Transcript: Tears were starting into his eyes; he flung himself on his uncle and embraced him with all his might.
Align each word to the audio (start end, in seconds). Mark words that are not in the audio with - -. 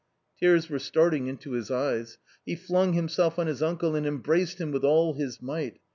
Tears 0.35 0.67
were 0.67 0.79
starting 0.79 1.27
into 1.27 1.51
his 1.51 1.69
eyes; 1.69 2.17
he 2.43 2.55
flung 2.55 2.93
himself 2.93 3.37
on 3.37 3.45
his 3.45 3.61
uncle 3.61 3.95
and 3.95 4.07
embraced 4.07 4.59
him 4.59 4.71
with 4.71 4.83
all 4.83 5.13
his 5.13 5.43
might. 5.43 5.79